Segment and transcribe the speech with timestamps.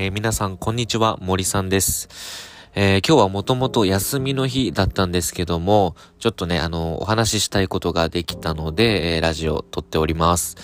[0.00, 2.08] えー、皆さん、こんにちは、森さんです。
[2.76, 10.54] えー、今日はもともと休みの日だったんですけども、ちょっとね、あの、お話ししたいことができたので、えー、ラジオ撮っております。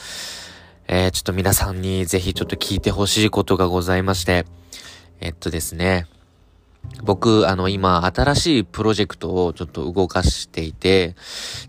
[0.87, 4.47] えちょっと皆さんにぜひちょっと聞いてほしいことがございまして、
[5.19, 6.07] えっとですね、
[7.03, 11.17] 僕、あの、今、新しいプロジェクトをちょっと動かしていて、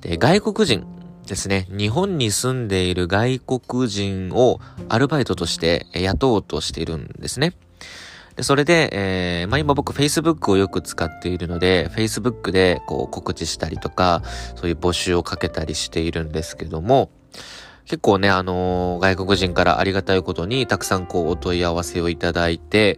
[0.02, 0.86] で、外国人
[1.25, 7.53] ですね、日本に住んでいる外国人をアルバイトとして雇おうとしているんですね。
[8.35, 14.21] で、それで、えー、まあ、今僕 Facebook をよく使っているので、Facebook でこう告知したりとか、
[14.55, 17.11] そういう募集をかけたりしているんですけども、
[17.85, 22.98] 結構ね、あのー、外国人からありがたいことにたくさんこうお問い合わせをいただいて、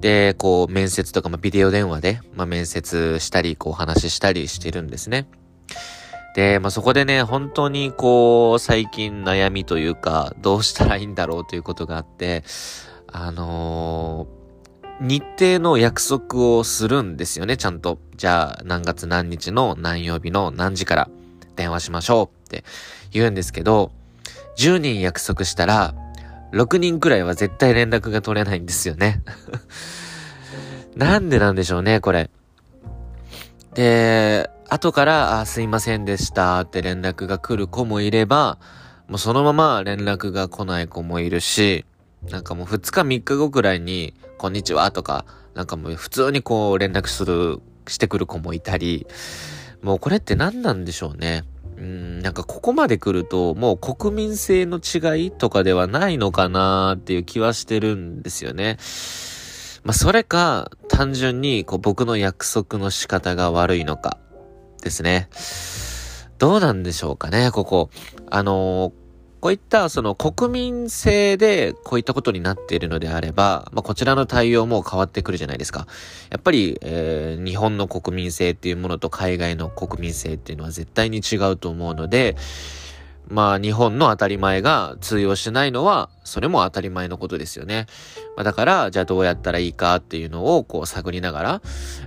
[0.00, 5.26] で、こう面接とか、まあ、ビデオ電話で、まあ、面接したり、こう話したりしてるんですね。
[6.34, 12.44] で、まあ、そこでね、本当にこう、最近悩みというか、どうしたらいいんだろうということがあって、
[13.06, 14.39] あのー、
[15.00, 17.98] 日程の約束をするんですよね、ちゃんと。
[18.16, 21.10] じゃあ、何月何日の何曜日の何時から
[21.56, 22.64] 電話しましょうって
[23.10, 23.92] 言うんですけど、
[24.58, 25.94] 10人約束したら、
[26.52, 29.22] 6人くらいは絶対連絡が取れないんですよね。
[30.96, 32.28] なんでなんでしょうね、これ。
[33.74, 38.58] で、後から、あ、すいませんでしたって連絡が来る子もいれば、
[39.08, 41.86] もうそのまま連絡が来ない子もいるし、
[42.28, 49.06] なんかもう2日3日後くらいに、こんにちはとか、なんかもう普通にこう連絡する、してくる子もいたり、
[49.82, 51.44] もうこれって何なんでしょうね。
[51.76, 58.78] うん、なんかここまで来ると、もう国民性の違いとかではないのかなっていう気はしてるんですよね。
[59.84, 64.16] まあ、それか、単純に、こう、僕の約束の仕方が悪いのか。
[64.82, 65.28] ですね。
[66.38, 67.90] どうなんでしょうかね、ここ。
[68.30, 68.92] あのー、
[69.40, 75.86] こういったその国民性でこういったことになっているのであれば、まあ、こちらの対応も変わってくるじゃないですか。
[76.28, 82.36] やっぱり、えー、日本の国民性っていうものと海外の国民性っていうのは絶対に違うと思うので、
[83.28, 87.86] まあ日本の当たり前が通用しないのは、それも当たり前のことですよね。
[88.36, 91.62] まあ、だから、じゃあどうやったらいいかっていうのをこう探りながら、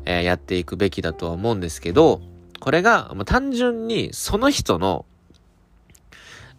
[0.06, 2.22] えー、やっていくべきだとは思うんですけど、
[2.59, 5.06] これが、もう単純にその人の、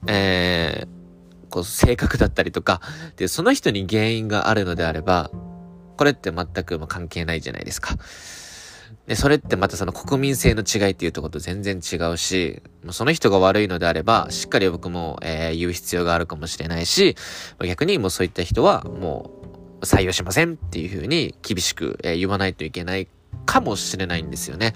[0.07, 2.81] えー、こう性格だったりとか、
[3.17, 5.31] で、その人に原因があるのであれば、
[5.97, 7.97] これって全く関係ないじゃないですか。
[9.07, 17.17] で、それってまたその国民性の違いっていうとこと全然違うし、その人が悪いのであれば、しっかり僕も、えー、言う必要があるかもしれないし、
[17.61, 19.31] 逆にもうそういった人はも
[19.81, 23.09] う採用しませんっていうふうに厳しく、えー、言わないといけない
[23.45, 24.73] かもしれないんですよね。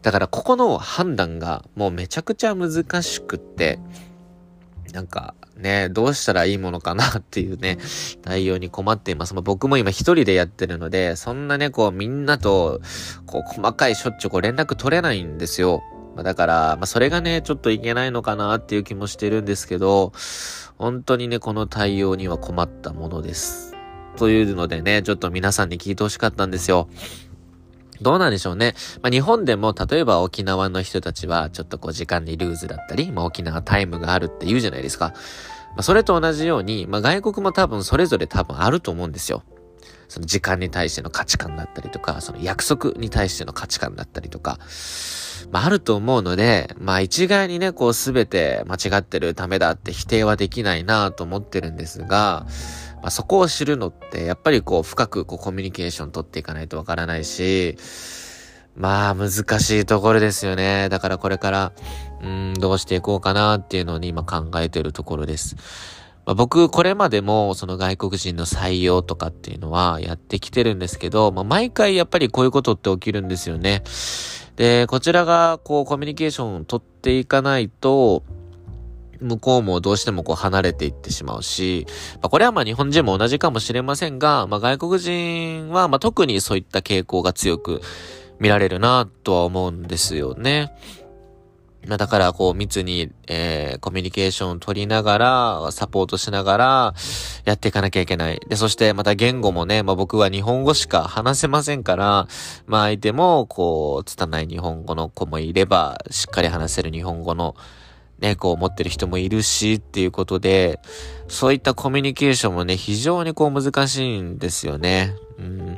[0.00, 3.78] だからここの判断がもうめちゃくちゃ難しくって、
[4.92, 7.78] なんかね、どうしたらいいものかなっていうね、
[8.22, 9.34] 対応に困っています。
[9.34, 12.80] まあ、僕も今一人でやってるので、そんなね、こうみんなと、
[13.26, 15.82] こう細かいしょっちゅうこう連絡取れないんですよ。
[16.14, 20.12] まあ、だから、まあ、それがね、ちょっといけないのかなっていう気もしてるんですけど、
[20.78, 23.74] 本当にね、この対応には困ったものです。
[24.16, 26.88] というのでね、ちょっと皆さんに聞いてほしかったんですよ。
[28.00, 28.74] どうなんでしょうね。
[29.02, 35.14] まあ、日本でも例えば沖縄の人たちはちょっとこう時間にルーズだったり、まあ、沖縄タイムがあるって言うじゃないですか。
[35.76, 39.42] まあ、それと同じように、まあ、外国も多分それぞれ多分あると思うんですよ。
[40.08, 44.58] その時間に対しての価値観だったりとか、その約束に対しての価値観だったりとか、
[45.50, 52.46] まあ、あると思うので、まあ、一概にね、こうすべて間違ってるためだって否定はできないなと思ってるんですが、
[53.06, 57.76] まあ、そこを知るのって、やっぱりこう、深くこう、コミュニケーション取っていかないとわからないし、
[58.74, 59.30] まあ、難
[59.60, 60.88] しいところですよね。
[60.88, 61.72] だからこれから、
[62.20, 65.54] うん、どうしていこうかなっていうのに今考えてるところです。
[66.24, 73.84] まあ、僕、これまでも、その外国人の採用とかっていうのはやってきてるんですけど、まあ、毎回やっぱりこういうことって起きるんですよね。
[74.56, 78.24] で、こちらが、こう、コミュニケーションを取っていかないと、
[79.20, 87.80] 向こうもどうしてもこう離れていってしまうし、まあ、これはまあ日本人も同じかもしれませんが、まあ、外国人はまあ特にそういった傾向が強く
[88.38, 90.72] 見られるなとは思うんですよね。
[91.86, 96.94] まあ、だからこう密に、えー、コミュニケーションを取りながら、サポートしながら、
[97.44, 98.40] やっていかなきゃいけない。
[98.48, 102.26] で、そしてまた言語もね、まあ、僕は日本語しか話せませんから、
[102.66, 107.54] まあ、相手もこう、拙い日本語の子もいれば、しっかり話せる日本語の
[108.18, 110.80] ね、こう持ってる人もいるしっていうことで、
[111.28, 115.14] そういったコミュニケーションもね、非常にこう難しいんですよね。
[115.38, 115.58] うん。
[115.58, 115.76] まあ、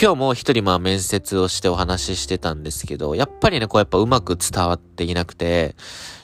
[0.00, 5.74] 今日も一人まあ面接をしてお話ししてたんですけど、やっぱりね、こうやっぱうまく伝わっていなくて、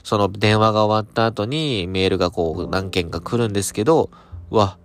[0.04, 4.10] その電話が終わった後にメールがこう何件か来るんですけど、
[4.50, 4.78] わ、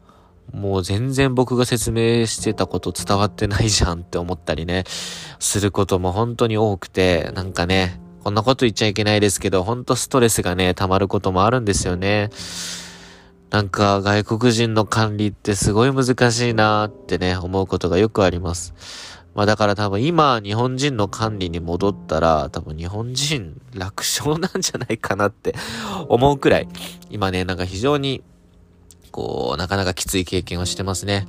[0.52, 4.84] もう全然僕が説明してたこと伝わってないじゃんって思ったりね、
[5.40, 12.30] することも本当に多くて、なんかね、こんなこと言っちゃいけないですけど、ほんとストレスがね、溜まることもあるんですよね。
[13.50, 18.74] なんか外国人の管理ってすごい難しいなーってね、思うことがよくあります。
[19.34, 25.56] まあだから多分今日本人の管理に戻ったら多分日本人楽勝なんじゃないかなって
[26.10, 26.68] 思うくらい
[27.10, 28.24] 今ねなんか非常に
[29.12, 31.28] こうなかなかきつい経験をしてますね。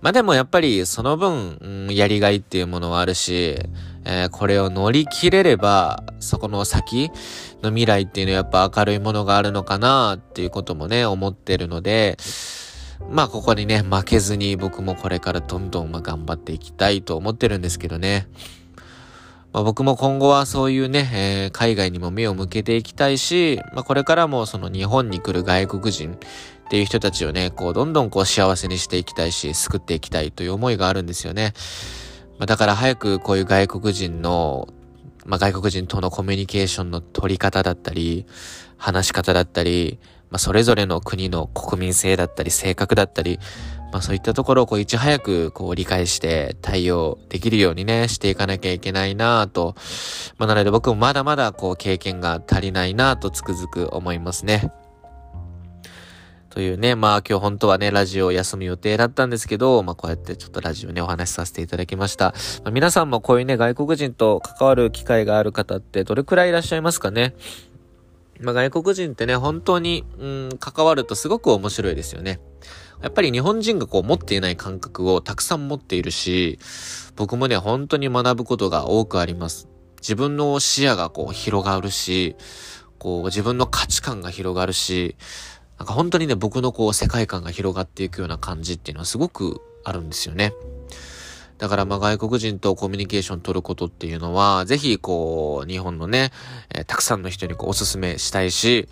[0.00, 3.56] まあでもやっぱりその分、うん、やりがいっていうものはあるし、
[4.04, 7.10] えー、これを乗り切れればそこの先
[7.62, 12.16] の未来っていうのはやっぱ明るいものがあるのかなっていうこともね思ってるので、
[13.10, 18.28] まあここにね、負けずに僕もこれからどんどんま頑張っていきたいと思ってるんですけどね。
[19.52, 26.18] まあ、僕も今後はそういうね、えー、海外にも目を向けていきたいし、まあ、これからもその日本に来る外国人っ
[26.68, 31.52] ていう人たちをね、こうどんどんこう幸せにしていきたいし、救っていきたいという思いがあるんですよね。
[32.38, 34.68] まあ、だから早くこういう外国人の、
[35.24, 38.26] まあ、外国人とのコミュニケーションの取り方だったり、
[38.76, 39.98] 話し方だったり、
[40.30, 43.38] まあ、それぞれの国の国民性だったり、性格だったり、
[43.92, 49.76] まあ、そういったところをこういち早くこう理解して対応できるようにね、していかなきゃいけないなぁと。
[50.36, 54.72] まあ、なので僕もまだまだこう経験が足りないなぁとつくづく思いますね。
[56.54, 62.26] というね、まあ今日本当はね、ラジオを休む予定だったんですけど、まあこうやってちょっとラジオね、お話しさせていただきました。
[62.62, 67.34] まあ、皆さんもこういうね、外国人と関わる機会がある方ってどれくらいいらっしゃいますかね？
[68.40, 72.38] まあ、外国人ってね、本当に、うん、関わるとすごく面白いですよね。
[73.02, 76.60] やっぱり日本人がこう持っていない感覚をたくさん持っているし、
[77.16, 79.66] 僕もね、本当に学ぶことが多くあります。
[80.00, 82.36] 自分の視野がこう広がるし、
[83.00, 85.16] こう自分の価値観が広がるし、
[85.78, 90.52] なんか本当にね、僕のこう世界観が広がっていくような感じっていうのはすごくあるんですよね。
[91.58, 96.32] だからまあ外国人とコミュニケーション取ることっていうのは、ぜひこう、日本のね、
[96.70, 98.88] えー、たくさんの人にこうお勧めしたいし、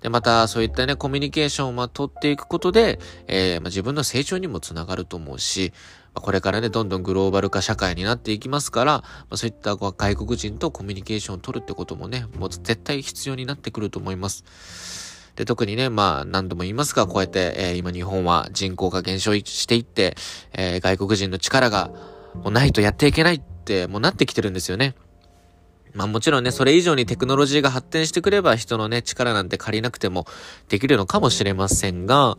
[0.00, 5.72] で、またそういったね、コミュニケーションをま取っていくことで、えー、まあ、自分の成長にもつながると思うし、
[6.14, 15.07] これからね、どんどんグローバル化社会になっていきますから、まあ、そういった外国人とコミュニケーションを取るってこともね、もう絶対必要になってくると思います。
[15.38, 20.16] で、特にね、まあ、何度も言いますが、こうやって、えー、今日本は人口が減少していって、
[20.52, 21.92] えー、外国人の力が、
[22.42, 24.96] もうないとやっていけないって、もうなってきてるんですよね。
[25.94, 30.26] まあもちろんね、それ以上にテクノロジーが発展してくれば人のね、力なんて借りなくても
[30.68, 32.36] できるのかもしれませんが、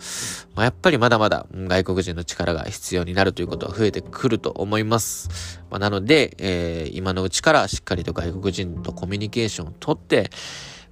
[0.55, 5.61] まあ、やっぱりまだまだ外国人の力が必要になるということは増えてくると思います。
[5.71, 10.29] まあ、なので、えー、今のうちからしっかりと外国人とコミュニケーションをとって、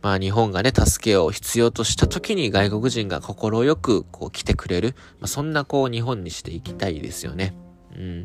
[0.07, 4.95] まあ日本がね、助けを必要とした時に外国人が心よくこう来てくれる。
[5.19, 7.53] まあ、そんなこう日本にしていきたいですよね。
[7.93, 8.19] うん。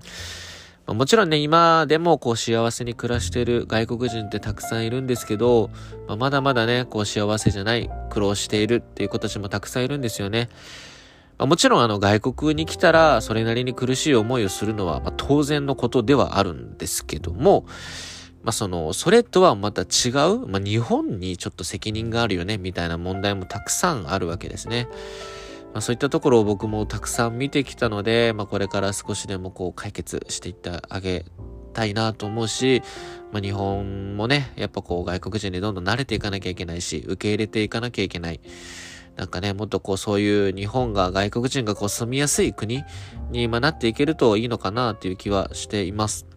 [0.87, 5.71] まあ、もちろんね、今でもこう幸せに暮らしてる外国人ってたくさんいるんですけど、
[6.07, 10.51] まあ、まだまだね、こう幸せじゃない、苦労しているっていう子たちもたくさんいるんですよね。
[11.37, 17.67] まあ、もちろんあの外国に来たらそれなりに苦しい思いをするのは、ま、当然のことではあるんですけども、
[18.43, 24.89] まあ、その、それとはまた違う、まあ、日本にちょっと責任があるよね、みたいな問題もたくさんあるわけですね。
[25.73, 31.25] まあ、そういったところを僕もたくさん見てきたので、まあ、これから少しでもこう解決していってあげ
[31.73, 32.83] たいなと思うし、
[33.33, 38.41] まあ、日本もね、やっぱこう外国人にどんどん慣れていかなきゃいけないし、受け入れていかなきゃいけない。
[39.17, 42.83] なんかね、もっとこうそういう日本が外国人がこう住みやすい国
[43.31, 46.32] に今なっていけるといいのかなっていう気はしています。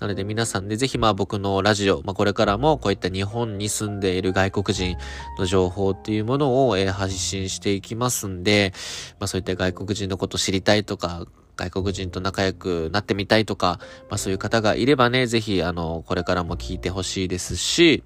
[0.00, 4.96] なので皆さんね、ぜひまあ僕のラジオ、まあこれからもこういった日本に住んでいる外国人
[5.38, 8.72] の情報っていうものを、え、発信していきますんで、
[9.20, 11.24] まあそういった外国人のこと知りたいとか、
[11.56, 13.78] 外国人と仲良くなってみたいとか、
[14.10, 18.02] まあそういう方がいればね、ぜひあの、これからも聞いてほしいですし、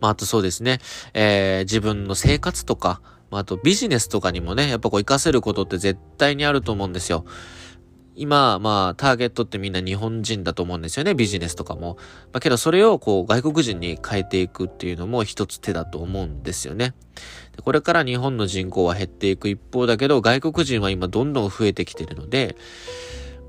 [0.00, 0.80] まああとそうですね、
[1.14, 7.24] えー、自分の生活とか、まああとビジネスとかにもね、やっぱこう活かせることって絶対にあると思うんですよ。
[8.16, 11.96] 今、まあ、ターゲットってみんな日本人だと思うんですよね、ビジネスとかも。
[12.32, 16.94] まあ、けどそれをこう、外国人に変えていくっていうのも一つ手だと思うんですよね。
[17.56, 22.56] でこれから日本の人口は減っていく一方だけど、外国人は今どんどん増えてきてるので、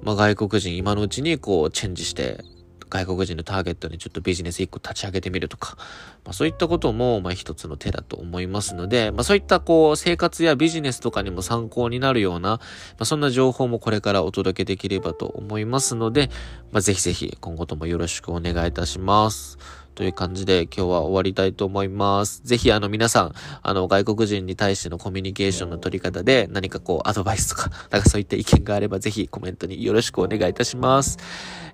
[0.02, 2.44] まあ、外国人今のうちにこう、チェンジして、
[2.90, 5.76] 外国人のターゲットにちょっとビジネス一個立ち上げてみるとか、
[6.24, 12.60] まあ、そういったことも、まあ一つの手だと思いますので、まあそういったこう、生活やビジネスとかにも参考になるような、ま
[13.00, 16.30] あそんな情報もこれからお届けできればと思いますので、
[16.72, 19.85] まあぜひぜひ今後ともよろしくお願いいたします。
[19.96, 22.42] という感じで今日は終わりたいと思います。
[22.44, 23.34] ぜひあの皆さん、
[23.64, 31.18] あの外国人に対してのコミュニケーションの取り方で何かこうアドバイスとか、 なんかそういった意見があればぜひコメントによろしくお願いいたします。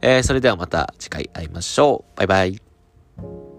[0.01, 2.17] えー、それではまた次回会いましょう。
[2.17, 3.50] バイバイ。